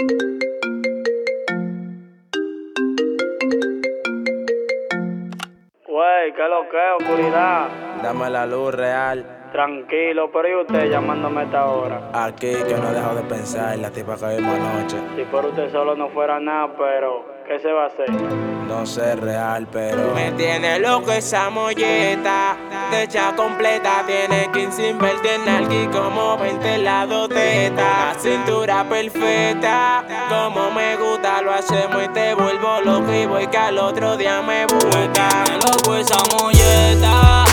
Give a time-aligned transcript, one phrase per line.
[0.00, 0.08] Wey,
[6.34, 7.68] ¿qué lo que es, oscuridad?
[8.02, 9.26] Dame la luz real.
[9.52, 12.10] Tranquilo, pero ¿y usted llamándome a esta hora?
[12.14, 14.96] Aquí que no he dejado de pensar la tipa que vimos anoche.
[15.16, 18.08] Si por usted solo no fuera nada, pero ¿qué se va a hacer?
[18.70, 20.14] No sé real, pero.
[20.14, 22.56] Me tiene loco esa molleta,
[22.92, 28.14] hecha completa, tiene 15 invertir en como 20 lados teta.
[28.16, 33.76] Cintura perfecta, como me gusta, lo hacemos y te vuelvo loco y voy que al
[33.76, 35.44] otro día me busca.
[35.48, 37.44] Me loco esa molleta,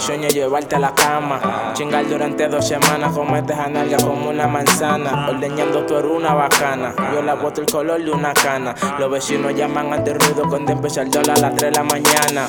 [0.00, 1.72] Sueño es llevarte a la cama.
[1.74, 3.12] Chingar durante dos semanas.
[3.12, 5.28] Cometes a nalga como una manzana.
[5.28, 6.94] Ordeñando tú eres una bacana.
[7.12, 8.74] Yo la boto el color de una cana.
[8.98, 12.48] Los vecinos llaman ante ruido cuando empieza el dólar a las 3 de la mañana.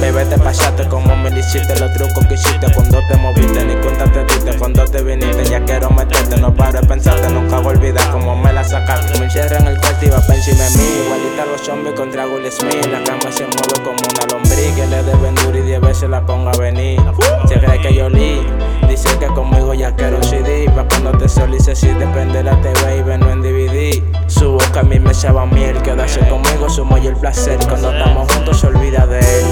[0.00, 1.78] Bebé, te pasaste como me hiciste.
[1.80, 3.64] Los trucos que hiciste cuando te moviste.
[3.64, 5.44] Ni cuenta te diste cuando te viniste.
[5.46, 6.36] Ya quiero meterte.
[6.40, 7.28] No paro de pensarte.
[7.30, 9.18] Nunca voy a olvidar cómo me la sacaste.
[9.18, 10.84] Me encierra en el cuarto y va encima de mí.
[11.04, 12.86] Igualita los zombies contra Will Smith.
[12.86, 14.39] La cama se mueve como una lombriz.
[16.00, 16.98] Que veces la ponga a venir.
[17.46, 18.40] Se cree que yo li.
[18.88, 20.64] Dice que conmigo ya quiero CD.
[20.74, 24.02] Pa' cuando te solice si depende la TV y no en DVD.
[24.26, 25.76] Su boca a mí me sabe a miel.
[25.82, 27.58] Quedarse conmigo sumo y el placer.
[27.68, 29.44] Cuando estamos juntos se olvida de él.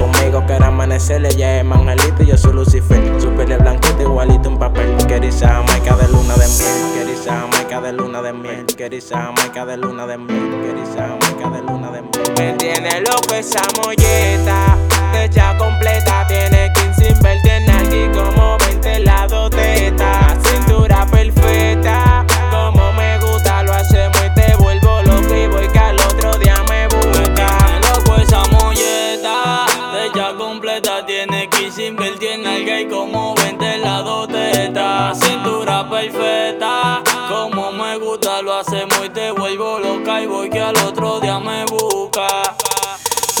[0.00, 3.20] Conmigo quiere amanecer, ella es Mangelito y yo soy Lucifer.
[3.20, 4.96] Su piel es blanquita, igualito un papel.
[5.06, 6.94] Querisa Jamaica de luna de miel.
[6.94, 8.66] Querisa Jamaica de luna de miel.
[8.74, 10.62] Querisa Jamaica de luna de miel.
[10.62, 12.10] Querisa Jamaica de luna de miel.
[12.38, 14.78] Me tiene loco esa molleta,
[15.20, 17.69] hecha completa, tiene 15 invertir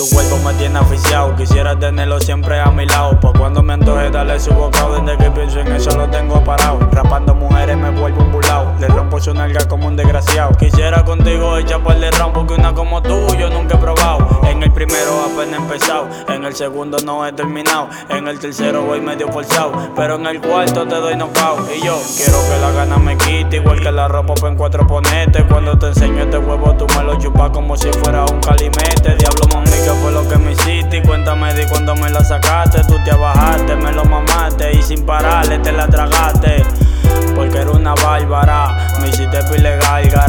[0.00, 3.20] Tu cuerpo me tiene aficiado, quisiera tenerlo siempre a mi lado.
[3.20, 6.78] Por cuando me antoje darle su bocado, desde que pienso en eso lo tengo parado.
[6.90, 10.52] Rapando mujeres me vuelvo un bulao, le rompo su nalga como un desgraciado.
[10.52, 13.26] Quisiera contigo echar por el round, porque una como tú
[15.54, 20.26] empezado, en el segundo no he terminado, en el tercero voy medio forzado, pero en
[20.26, 21.70] el cuarto te doy knockout.
[21.74, 24.86] Y yo quiero que la gana me quite, igual que la ropa pa' en cuatro
[24.86, 25.44] ponete.
[25.44, 29.16] Cuando te enseño este huevo, tú me lo chupas como si fuera un calimete.
[29.16, 31.02] Diablo mami, ¿qué fue lo que me hiciste?
[31.02, 32.82] Cuéntame de cuando me la sacaste.
[32.84, 36.64] Tú te bajaste, me lo mamaste y sin pararle te la tragaste.
[37.34, 40.19] Porque era una bárbara, me hiciste pile gárgara.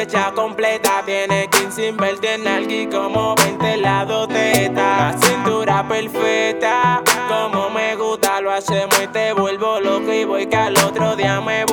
[0.00, 5.16] Hecha completa, tiene 15 invertir en alguien como 20 lados teta.
[5.20, 10.76] Cintura perfecta, como me gusta, lo hacemos y te vuelvo loco y voy que al
[10.78, 11.64] otro día me Me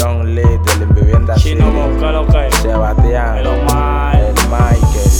[0.00, 1.70] John Lee de la Vivienda Chino.
[1.70, 2.54] Boca lo que es.
[2.56, 3.38] Sebastián.
[3.38, 4.16] El Omar.
[4.16, 5.10] El Michael.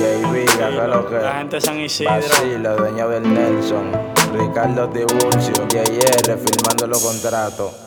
[0.00, 0.32] J.
[0.32, 2.12] Viga, que lo que La gente San Isidro.
[2.12, 3.92] Basilo, dueño del Nelson.
[4.32, 5.54] Ricardo Tiburcio.
[5.68, 7.85] JR firmando los contratos.